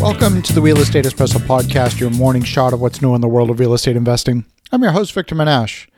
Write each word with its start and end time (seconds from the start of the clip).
Welcome 0.00 0.40
to 0.42 0.54
the 0.54 0.62
Real 0.62 0.78
Estate 0.78 1.04
Espresso 1.04 1.36
Podcast, 1.40 2.00
your 2.00 2.08
morning 2.08 2.42
shot 2.42 2.72
of 2.72 2.80
what's 2.80 3.02
new 3.02 3.14
in 3.14 3.20
the 3.20 3.28
world 3.28 3.50
of 3.50 3.60
real 3.60 3.74
estate 3.74 3.96
investing. 3.96 4.46
I'm 4.72 4.82
your 4.82 4.92
host, 4.92 5.12
Victor 5.12 5.34
Menasce. 5.34 5.88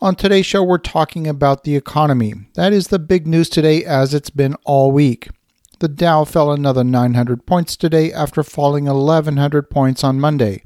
On 0.00 0.14
today's 0.14 0.46
show, 0.46 0.62
we're 0.62 0.78
talking 0.78 1.26
about 1.26 1.64
the 1.64 1.74
economy. 1.74 2.34
That 2.54 2.72
is 2.72 2.86
the 2.86 3.00
big 3.00 3.26
news 3.26 3.48
today, 3.48 3.84
as 3.84 4.14
it's 4.14 4.30
been 4.30 4.54
all 4.64 4.92
week. 4.92 5.28
The 5.80 5.88
Dow 5.88 6.24
fell 6.24 6.52
another 6.52 6.84
900 6.84 7.46
points 7.46 7.76
today 7.76 8.12
after 8.12 8.44
falling 8.44 8.84
1,100 8.84 9.68
points 9.68 10.04
on 10.04 10.20
Monday. 10.20 10.62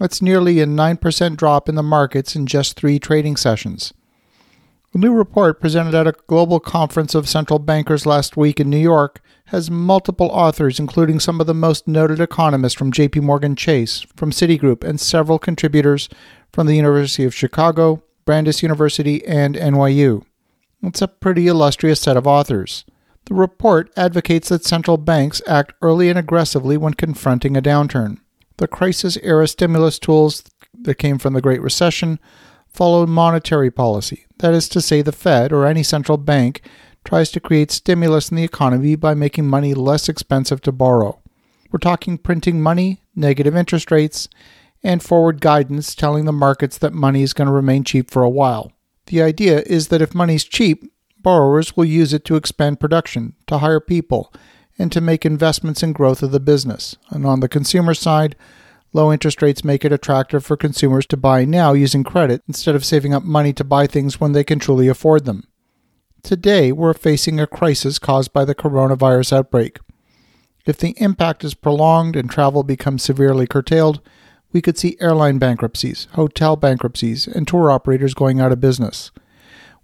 That's 0.00 0.20
nearly 0.20 0.58
a 0.58 0.66
9% 0.66 1.36
drop 1.36 1.68
in 1.68 1.76
the 1.76 1.82
markets 1.82 2.34
in 2.34 2.46
just 2.46 2.74
three 2.74 2.98
trading 2.98 3.36
sessions. 3.36 3.92
A 4.92 4.98
new 4.98 5.12
report 5.12 5.60
presented 5.60 5.94
at 5.94 6.08
a 6.08 6.16
global 6.26 6.58
conference 6.58 7.14
of 7.14 7.28
central 7.28 7.60
bankers 7.60 8.06
last 8.06 8.36
week 8.36 8.58
in 8.58 8.68
New 8.68 8.76
York 8.76 9.22
has 9.46 9.70
multiple 9.70 10.26
authors, 10.32 10.80
including 10.80 11.20
some 11.20 11.40
of 11.40 11.46
the 11.46 11.54
most 11.54 11.86
noted 11.86 12.20
economists 12.20 12.74
from 12.74 12.90
JP 12.90 13.22
Morgan 13.22 13.54
Chase, 13.54 14.04
from 14.16 14.32
Citigroup, 14.32 14.82
and 14.82 14.98
several 15.00 15.38
contributors 15.38 16.08
from 16.52 16.66
the 16.66 16.74
University 16.74 17.22
of 17.24 17.32
Chicago, 17.32 18.02
Brandeis 18.24 18.64
University, 18.64 19.24
and 19.24 19.54
NYU. 19.54 20.24
It's 20.82 21.02
a 21.02 21.06
pretty 21.06 21.46
illustrious 21.46 22.00
set 22.00 22.16
of 22.16 22.26
authors. 22.26 22.84
The 23.26 23.34
report 23.34 23.92
advocates 23.96 24.48
that 24.48 24.64
central 24.64 24.96
banks 24.96 25.40
act 25.46 25.72
early 25.82 26.08
and 26.08 26.18
aggressively 26.18 26.76
when 26.76 26.94
confronting 26.94 27.56
a 27.56 27.62
downturn. 27.62 28.18
The 28.56 28.66
crisis 28.66 29.16
era 29.22 29.46
stimulus 29.46 30.00
tools 30.00 30.42
that 30.74 30.96
came 30.96 31.18
from 31.18 31.34
the 31.34 31.40
Great 31.40 31.62
Recession 31.62 32.18
follow 32.72 33.06
monetary 33.06 33.70
policy. 33.70 34.26
That 34.38 34.54
is 34.54 34.68
to 34.70 34.80
say, 34.80 35.02
the 35.02 35.12
Fed 35.12 35.52
or 35.52 35.66
any 35.66 35.82
central 35.82 36.18
bank 36.18 36.62
tries 37.04 37.30
to 37.32 37.40
create 37.40 37.70
stimulus 37.70 38.30
in 38.30 38.36
the 38.36 38.44
economy 38.44 38.96
by 38.96 39.14
making 39.14 39.46
money 39.46 39.74
less 39.74 40.08
expensive 40.08 40.60
to 40.62 40.72
borrow. 40.72 41.20
We're 41.70 41.78
talking 41.78 42.18
printing 42.18 42.60
money, 42.60 43.02
negative 43.14 43.56
interest 43.56 43.90
rates, 43.90 44.28
and 44.82 45.02
forward 45.02 45.40
guidance 45.40 45.94
telling 45.94 46.24
the 46.24 46.32
markets 46.32 46.78
that 46.78 46.92
money 46.92 47.22
is 47.22 47.32
going 47.32 47.46
to 47.46 47.52
remain 47.52 47.84
cheap 47.84 48.10
for 48.10 48.22
a 48.22 48.30
while. 48.30 48.72
The 49.06 49.22
idea 49.22 49.60
is 49.66 49.88
that 49.88 50.02
if 50.02 50.14
money's 50.14 50.44
cheap, 50.44 50.84
borrowers 51.18 51.76
will 51.76 51.84
use 51.84 52.12
it 52.12 52.24
to 52.26 52.36
expand 52.36 52.80
production, 52.80 53.34
to 53.46 53.58
hire 53.58 53.80
people, 53.80 54.32
and 54.78 54.90
to 54.92 55.00
make 55.00 55.26
investments 55.26 55.82
in 55.82 55.92
growth 55.92 56.22
of 56.22 56.30
the 56.32 56.40
business. 56.40 56.96
And 57.10 57.26
on 57.26 57.40
the 57.40 57.48
consumer 57.48 57.92
side, 57.92 58.36
Low 58.92 59.12
interest 59.12 59.40
rates 59.40 59.62
make 59.62 59.84
it 59.84 59.92
attractive 59.92 60.44
for 60.44 60.56
consumers 60.56 61.06
to 61.06 61.16
buy 61.16 61.44
now 61.44 61.72
using 61.72 62.02
credit 62.02 62.42
instead 62.48 62.74
of 62.74 62.84
saving 62.84 63.14
up 63.14 63.22
money 63.22 63.52
to 63.52 63.62
buy 63.62 63.86
things 63.86 64.20
when 64.20 64.32
they 64.32 64.42
can 64.42 64.58
truly 64.58 64.88
afford 64.88 65.24
them. 65.24 65.44
Today, 66.22 66.72
we're 66.72 66.92
facing 66.92 67.38
a 67.38 67.46
crisis 67.46 67.98
caused 67.98 68.32
by 68.32 68.44
the 68.44 68.54
coronavirus 68.54 69.32
outbreak. 69.32 69.78
If 70.66 70.76
the 70.76 70.94
impact 70.98 71.44
is 71.44 71.54
prolonged 71.54 72.16
and 72.16 72.28
travel 72.28 72.62
becomes 72.62 73.02
severely 73.02 73.46
curtailed, 73.46 74.00
we 74.52 74.60
could 74.60 74.76
see 74.76 74.96
airline 75.00 75.38
bankruptcies, 75.38 76.08
hotel 76.12 76.56
bankruptcies, 76.56 77.28
and 77.28 77.46
tour 77.46 77.70
operators 77.70 78.12
going 78.12 78.40
out 78.40 78.52
of 78.52 78.60
business. 78.60 79.12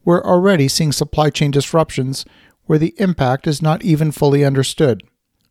We're 0.04 0.24
already 0.24 0.66
seeing 0.66 0.92
supply 0.92 1.30
chain 1.30 1.52
disruptions 1.52 2.24
where 2.64 2.78
the 2.78 2.94
impact 2.98 3.46
is 3.46 3.62
not 3.62 3.84
even 3.84 4.10
fully 4.10 4.44
understood. 4.44 5.04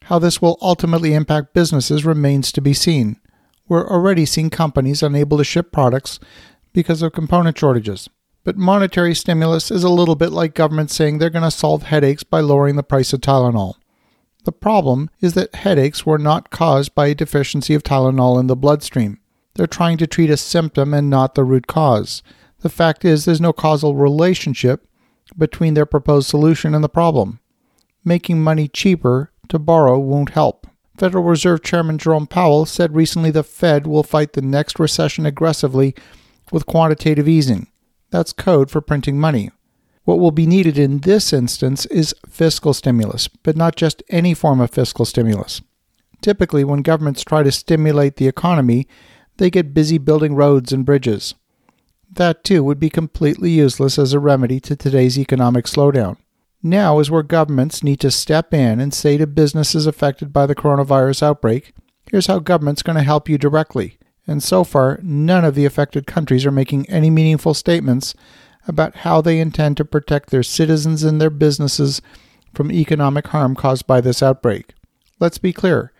How 0.04 0.20
this 0.20 0.42
will 0.42 0.58
ultimately 0.62 1.14
impact 1.14 1.54
businesses 1.54 2.06
remains 2.06 2.52
to 2.52 2.62
be 2.62 2.74
seen 2.74 3.20
we're 3.68 3.88
already 3.90 4.26
seeing 4.26 4.50
companies 4.50 5.04
unable 5.04 5.38
to 5.38 5.44
ship 5.44 5.72
products 5.72 6.20
because 6.74 7.02
of 7.02 7.14
component 7.14 7.58
shortages. 7.58 8.10
But 8.44 8.58
monetary 8.58 9.16
stimulus 9.16 9.72
is 9.72 9.84
a 9.84 9.90
little 9.90 10.16
bit 10.16 10.32
like 10.32 10.54
government 10.54 10.92
saying 10.92 11.18
they're 11.18 11.32
going 11.32 11.44
to 11.44 11.52
solve 11.52 11.84
headaches 11.84 12.24
by 12.24 12.42
lowering 12.42 12.76
the 12.76 12.84
price 12.84 13.12
of 13.12 13.22
Tylenol. 13.22 13.76
The 14.44 14.52
problem 14.52 15.10
is 15.20 15.34
that 15.34 15.56
headaches 15.56 16.06
were 16.06 16.20
not 16.20 16.52
caused 16.52 16.94
by 16.94 17.08
a 17.08 17.16
deficiency 17.16 17.74
of 17.74 17.82
Tylenol 17.82 18.40
in 18.40 18.46
the 18.46 18.56
bloodstream. 18.56 19.20
They're 19.56 19.66
trying 19.66 19.98
to 19.98 20.08
treat 20.08 20.30
a 20.30 20.38
symptom 20.38 20.94
and 20.94 21.10
not 21.10 21.34
the 21.34 21.44
root 21.44 21.66
cause. 21.66 22.22
The 22.60 22.70
fact 22.70 23.04
is, 23.04 23.26
there's 23.26 23.42
no 23.42 23.54
causal 23.54 23.96
relationship 23.96 24.88
between 25.36 25.74
their 25.74 25.88
proposed 25.88 26.28
solution 26.30 26.76
and 26.76 26.84
the 26.84 26.90
problem. 26.90 27.40
Making 28.04 28.44
money 28.44 28.68
cheaper 28.68 29.32
to 29.48 29.58
borrow 29.58 29.98
won't 29.98 30.30
help. 30.30 30.68
Federal 30.98 31.24
Reserve 31.26 31.62
Chairman 31.62 31.98
Jerome 31.98 32.28
Powell 32.28 32.66
said 32.66 32.96
recently 32.96 33.30
the 33.30 33.44
Fed 33.44 33.86
will 33.86 34.04
fight 34.04 34.34
the 34.34 34.42
next 34.42 34.80
recession 34.80 35.26
aggressively 35.26 35.94
with 36.52 36.66
quantitative 36.66 37.28
easing. 37.28 37.68
That's 38.12 38.32
code 38.32 38.72
for 38.72 38.80
printing 38.80 39.20
money. 39.20 39.52
What 40.06 40.20
will 40.20 40.32
be 40.32 40.46
needed 40.46 40.78
in 40.78 41.00
this 41.00 41.34
instance 41.34 41.86
is 41.88 42.16
fiscal 42.30 42.74
stimulus, 42.74 43.28
but 43.28 43.58
not 43.58 43.76
just 43.76 44.04
any 44.10 44.34
form 44.34 44.62
of 44.62 44.72
fiscal 44.72 45.04
stimulus. 45.04 45.62
Typically, 46.22 46.64
when 46.64 46.82
governments 46.82 47.24
try 47.24 47.44
to 47.44 47.52
stimulate 47.52 48.16
the 48.16 48.28
economy, 48.28 48.88
they 49.38 49.50
get 49.50 49.74
busy 49.74 49.98
building 49.98 50.36
roads 50.36 50.72
and 50.72 50.86
bridges. 50.86 51.36
That, 52.10 52.44
too, 52.44 52.64
would 52.64 52.80
be 52.80 52.90
completely 52.90 53.52
useless 53.52 54.00
as 54.00 54.14
a 54.14 54.20
remedy 54.20 54.60
to 54.62 54.76
today's 54.76 55.20
economic 55.20 55.66
slowdown. 55.66 56.18
Now 56.66 56.98
is 56.98 57.12
where 57.12 57.22
governments 57.22 57.84
need 57.84 58.00
to 58.00 58.10
step 58.10 58.52
in 58.52 58.80
and 58.80 58.92
say 58.92 59.18
to 59.18 59.28
businesses 59.28 59.86
affected 59.86 60.34
by 60.34 60.48
the 60.48 60.56
coronavirus 60.56 61.22
outbreak, 61.22 61.76
here's 62.10 62.26
how 62.26 62.40
government's 62.40 62.82
going 62.82 62.96
to 62.96 63.04
help 63.04 63.30
you 63.30 63.38
directly. 63.38 64.00
And 64.26 64.42
so 64.42 64.64
far, 64.64 65.00
none 65.04 65.46
of 65.46 65.54
the 65.54 65.66
affected 65.66 66.08
countries 66.08 66.44
are 66.44 66.50
making 66.50 66.90
any 66.90 67.12
meaningful 67.12 67.54
statements 67.54 68.16
about 68.68 68.96
how 68.96 69.22
they 69.22 69.40
intend 69.40 69.78
to 69.78 69.86
protect 69.86 70.32
their 70.32 70.42
citizens 70.42 71.04
and 71.04 71.22
their 71.22 71.30
businesses 71.30 72.02
from 72.56 72.72
economic 72.72 73.28
harm 73.28 73.54
caused 73.54 73.86
by 73.86 74.02
this 74.02 74.24
outbreak. 74.24 74.74
Let's 75.20 75.38
be 75.38 75.54
clear 75.54 75.94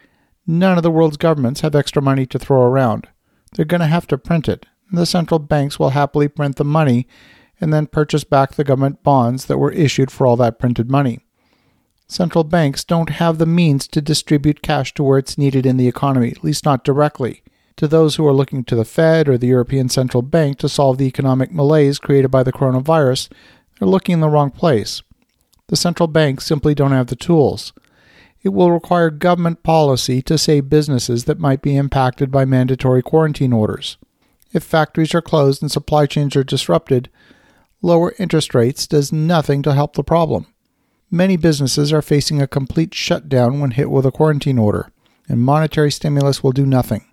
none 0.48 0.78
of 0.78 0.84
the 0.84 0.90
world's 0.90 1.18
governments 1.18 1.62
have 1.62 1.76
extra 1.76 2.02
money 2.02 2.26
to 2.26 2.40
throw 2.40 2.64
around. 2.64 3.08
They're 3.54 3.66
going 3.66 3.82
to 3.82 3.86
have 3.86 4.08
to 4.08 4.18
print 4.18 4.50
it. 4.50 4.66
The 4.92 5.06
central 5.06 5.38
banks 5.38 5.78
will 5.78 5.92
happily 5.92 6.28
print 6.28 6.56
the 6.56 6.66
money 6.66 7.08
and 7.60 7.74
then 7.74 7.88
purchase 7.88 8.24
back 8.24 8.54
the 8.54 8.64
government 8.64 9.04
bonds 9.04 9.46
that 9.46 9.58
were 9.58 9.72
issued 9.72 10.12
for 10.12 10.28
all 10.28 10.36
that 10.38 10.60
printed 10.60 10.90
money. 10.90 11.20
Central 12.08 12.44
banks 12.44 12.84
don't 12.84 13.10
have 13.10 13.38
the 13.38 13.46
means 13.46 13.88
to 13.88 14.02
distribute 14.02 14.62
cash 14.62 14.94
to 14.94 15.04
where 15.04 15.18
it's 15.18 15.38
needed 15.38 15.66
in 15.66 15.78
the 15.78 15.88
economy, 15.88 16.30
at 16.32 16.44
least 16.44 16.66
not 16.66 16.84
directly. 16.84 17.42
To 17.78 17.88
those 17.88 18.16
who 18.16 18.28
are 18.28 18.34
looking 18.34 18.64
to 18.66 18.76
the 18.76 18.86
Fed 18.86 19.28
or 19.28 19.38
the 19.38 19.48
European 19.48 19.90
Central 19.90 20.22
Bank 20.22 20.60
to 20.60 20.70
solve 20.70 20.98
the 20.98 21.08
economic 21.08 21.52
malaise 21.52 22.00
created 22.00 22.30
by 22.30 22.44
the 22.44 22.54
coronavirus, 22.54 23.30
they're 23.80 23.88
looking 23.88 24.14
in 24.14 24.20
the 24.22 24.30
wrong 24.30 24.52
place. 24.52 25.02
The 25.68 25.76
central 25.76 26.08
banks 26.08 26.46
simply 26.46 26.76
don't 26.76 26.92
have 26.92 27.08
the 27.08 27.16
tools. 27.16 27.74
It 28.44 28.50
will 28.50 28.72
require 28.72 29.10
government 29.10 29.64
policy 29.64 30.22
to 30.22 30.38
save 30.38 30.70
businesses 30.70 31.26
that 31.26 31.40
might 31.40 31.64
be 31.64 31.76
impacted 31.76 32.30
by 32.30 32.46
mandatory 32.46 33.02
quarantine 33.02 33.52
orders. 33.52 33.98
If 34.54 34.64
factories 34.64 35.16
are 35.16 35.22
closed 35.22 35.64
and 35.64 35.72
supply 35.72 36.06
chains 36.06 36.36
are 36.36 36.44
disrupted, 36.44 37.10
lower 37.82 38.14
interest 38.20 38.54
rates 38.56 38.88
does 38.88 39.12
nothing 39.12 39.62
to 39.64 39.74
help 39.74 39.96
the 39.96 40.04
problem. 40.04 40.48
Many 41.12 41.38
businesses 41.38 41.94
are 41.94 42.02
facing 42.02 42.42
a 42.42 42.48
complete 42.48 42.94
shutdown 42.94 43.60
when 43.60 43.72
hit 43.72 43.90
with 43.92 44.06
a 44.06 44.12
quarantine 44.12 44.58
order, 44.58 44.92
and 45.28 45.42
monetary 45.42 45.92
stimulus 45.92 46.44
will 46.44 46.52
do 46.52 46.66
nothing. 46.66 47.06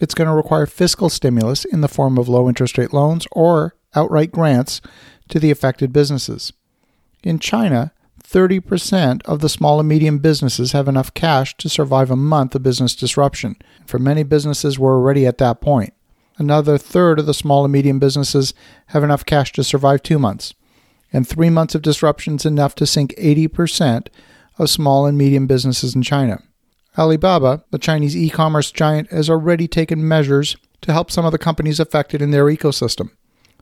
It's 0.00 0.14
going 0.14 0.28
to 0.28 0.34
require 0.34 0.66
fiscal 0.66 1.08
stimulus 1.08 1.64
in 1.64 1.80
the 1.80 1.88
form 1.88 2.18
of 2.18 2.28
low 2.28 2.48
interest 2.48 2.76
rate 2.76 2.92
loans 2.92 3.26
or 3.32 3.76
outright 3.94 4.32
grants 4.32 4.80
to 5.28 5.38
the 5.38 5.50
affected 5.50 5.92
businesses. 5.92 6.52
In 7.22 7.38
China, 7.38 7.92
30% 8.22 9.22
of 9.24 9.40
the 9.40 9.48
small 9.48 9.78
and 9.78 9.88
medium 9.88 10.18
businesses 10.18 10.72
have 10.72 10.88
enough 10.88 11.14
cash 11.14 11.56
to 11.58 11.68
survive 11.68 12.10
a 12.10 12.16
month 12.16 12.54
of 12.54 12.62
business 12.62 12.96
disruption. 12.96 13.56
For 13.86 13.98
many 13.98 14.22
businesses, 14.22 14.78
we're 14.78 14.94
already 14.94 15.26
at 15.26 15.38
that 15.38 15.60
point. 15.60 15.94
Another 16.36 16.78
third 16.78 17.18
of 17.18 17.26
the 17.26 17.34
small 17.34 17.64
and 17.64 17.72
medium 17.72 17.98
businesses 17.98 18.54
have 18.86 19.04
enough 19.04 19.24
cash 19.24 19.52
to 19.52 19.64
survive 19.64 20.02
two 20.02 20.18
months. 20.18 20.54
And 21.12 21.26
three 21.26 21.50
months 21.50 21.74
of 21.74 21.82
disruption 21.82 22.36
is 22.36 22.44
enough 22.44 22.74
to 22.76 22.86
sink 22.86 23.14
80% 23.16 24.08
of 24.58 24.70
small 24.70 25.06
and 25.06 25.16
medium 25.16 25.46
businesses 25.46 25.94
in 25.94 26.02
China. 26.02 26.42
Alibaba, 26.98 27.64
the 27.70 27.78
Chinese 27.78 28.16
e 28.16 28.30
commerce 28.30 28.70
giant, 28.70 29.10
has 29.10 29.30
already 29.30 29.68
taken 29.68 30.06
measures 30.06 30.56
to 30.80 30.92
help 30.92 31.10
some 31.10 31.24
of 31.24 31.32
the 31.32 31.38
companies 31.38 31.80
affected 31.80 32.20
in 32.20 32.30
their 32.30 32.44
ecosystem. 32.46 33.10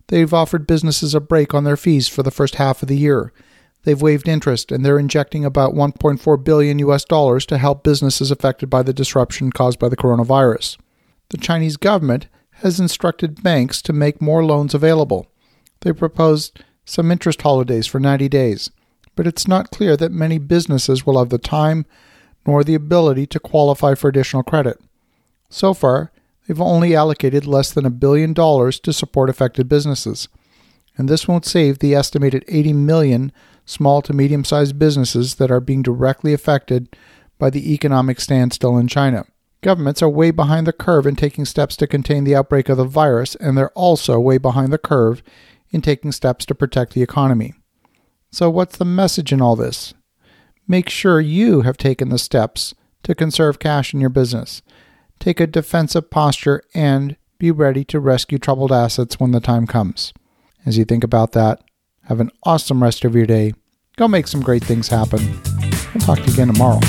They've 0.08 0.34
offered 0.34 0.66
businesses 0.66 1.14
a 1.14 1.20
break 1.20 1.54
on 1.54 1.64
their 1.64 1.76
fees 1.76 2.08
for 2.08 2.22
the 2.22 2.30
first 2.30 2.56
half 2.56 2.82
of 2.82 2.88
the 2.88 2.96
year. 2.96 3.32
They've 3.84 4.00
waived 4.00 4.28
interest 4.28 4.70
and 4.70 4.84
they're 4.84 4.98
injecting 4.98 5.44
about 5.44 5.74
1.4 5.74 6.44
billion 6.44 6.78
US 6.80 7.04
dollars 7.04 7.46
to 7.46 7.58
help 7.58 7.82
businesses 7.82 8.30
affected 8.30 8.68
by 8.68 8.82
the 8.82 8.92
disruption 8.92 9.50
caused 9.50 9.78
by 9.78 9.88
the 9.88 9.96
coronavirus. 9.96 10.78
The 11.30 11.38
Chinese 11.38 11.76
government 11.76 12.28
has 12.62 12.80
instructed 12.80 13.42
banks 13.42 13.82
to 13.82 13.92
make 13.92 14.20
more 14.20 14.44
loans 14.44 14.74
available. 14.74 15.26
They 15.80 15.92
proposed 15.92 16.62
some 16.84 17.10
interest 17.10 17.42
holidays 17.42 17.86
for 17.86 18.00
90 18.00 18.28
days, 18.28 18.70
but 19.16 19.26
it's 19.26 19.48
not 19.48 19.70
clear 19.70 19.96
that 19.96 20.12
many 20.12 20.38
businesses 20.38 21.04
will 21.04 21.18
have 21.18 21.28
the 21.28 21.38
time 21.38 21.86
nor 22.46 22.64
the 22.64 22.74
ability 22.74 23.26
to 23.26 23.40
qualify 23.40 23.94
for 23.94 24.08
additional 24.08 24.42
credit. 24.42 24.80
So 25.48 25.74
far, 25.74 26.10
they've 26.46 26.60
only 26.60 26.94
allocated 26.94 27.46
less 27.46 27.72
than 27.72 27.86
a 27.86 27.90
billion 27.90 28.32
dollars 28.32 28.80
to 28.80 28.92
support 28.92 29.30
affected 29.30 29.68
businesses, 29.68 30.28
and 30.96 31.08
this 31.08 31.28
won't 31.28 31.44
save 31.44 31.78
the 31.78 31.94
estimated 31.94 32.44
80 32.48 32.72
million 32.72 33.32
small 33.64 34.02
to 34.02 34.12
medium 34.12 34.44
sized 34.44 34.78
businesses 34.78 35.36
that 35.36 35.50
are 35.50 35.60
being 35.60 35.82
directly 35.82 36.32
affected 36.32 36.96
by 37.38 37.50
the 37.50 37.72
economic 37.72 38.20
standstill 38.20 38.76
in 38.78 38.88
China. 38.88 39.24
Governments 39.62 40.02
are 40.02 40.08
way 40.08 40.32
behind 40.32 40.66
the 40.66 40.72
curve 40.72 41.06
in 41.06 41.14
taking 41.14 41.44
steps 41.44 41.76
to 41.76 41.86
contain 41.86 42.24
the 42.24 42.34
outbreak 42.34 42.68
of 42.68 42.76
the 42.76 42.84
virus, 42.84 43.36
and 43.36 43.56
they're 43.56 43.70
also 43.70 44.18
way 44.18 44.36
behind 44.36 44.72
the 44.72 44.78
curve 44.78 45.22
in 45.70 45.80
taking 45.80 46.10
steps 46.10 46.44
to 46.46 46.54
protect 46.54 46.94
the 46.94 47.02
economy. 47.02 47.54
So, 48.32 48.50
what's 48.50 48.76
the 48.76 48.84
message 48.84 49.32
in 49.32 49.40
all 49.40 49.54
this? 49.54 49.94
Make 50.66 50.88
sure 50.88 51.20
you 51.20 51.60
have 51.62 51.76
taken 51.76 52.08
the 52.08 52.18
steps 52.18 52.74
to 53.04 53.14
conserve 53.14 53.60
cash 53.60 53.94
in 53.94 54.00
your 54.00 54.10
business. 54.10 54.62
Take 55.20 55.38
a 55.38 55.46
defensive 55.46 56.10
posture 56.10 56.62
and 56.74 57.16
be 57.38 57.52
ready 57.52 57.84
to 57.84 58.00
rescue 58.00 58.38
troubled 58.38 58.72
assets 58.72 59.20
when 59.20 59.30
the 59.30 59.40
time 59.40 59.66
comes. 59.66 60.12
As 60.66 60.76
you 60.76 60.84
think 60.84 61.04
about 61.04 61.32
that, 61.32 61.62
have 62.04 62.20
an 62.20 62.30
awesome 62.42 62.82
rest 62.82 63.04
of 63.04 63.14
your 63.14 63.26
day. 63.26 63.54
Go 63.96 64.08
make 64.08 64.26
some 64.26 64.40
great 64.40 64.64
things 64.64 64.88
happen. 64.88 65.40
We'll 65.94 66.04
talk 66.04 66.18
to 66.18 66.24
you 66.24 66.32
again 66.32 66.48
tomorrow. 66.48 66.80